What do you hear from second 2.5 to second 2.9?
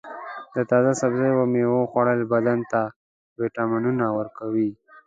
ته